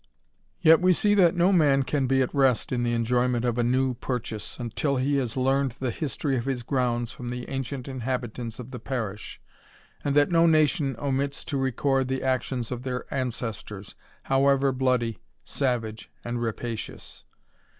Yet 0.61 0.81
we 0.81 0.93
see 0.93 1.13
that 1.13 1.35
no 1.35 1.51
THE 1.51 1.51
RAMBLER, 1.59 1.65
169 1.77 1.83
Tnan 1.83 1.87
can 1.91 2.07
be 2.07 2.23
at 2.23 2.33
rest 2.33 2.71
in 2.71 2.81
the 2.81 2.93
enjoyment 2.93 3.45
of 3.45 3.59
a 3.59 3.63
new 3.63 3.93
purchase, 3.93 4.57
till 4.73 4.95
he 4.95 5.17
has 5.17 5.37
learned 5.37 5.73
the 5.73 5.91
history 5.91 6.35
of 6.37 6.45
his 6.45 6.63
grounds 6.63 7.11
from 7.11 7.29
the 7.29 7.47
ancient 7.47 7.87
inhabitants 7.87 8.57
of 8.57 8.71
the 8.71 8.79
parish, 8.79 9.39
and 10.03 10.15
that 10.15 10.31
no 10.31 10.47
nation 10.47 10.95
omits 10.97 11.45
to 11.45 11.55
record 11.57 12.07
the 12.07 12.23
actions 12.23 12.71
of 12.71 12.81
their 12.81 13.05
ancestors, 13.13 13.93
however 14.23 14.71
bloody, 14.71 15.19
savage, 15.45 16.09
and 16.25 16.41
rapacious. 16.41 17.23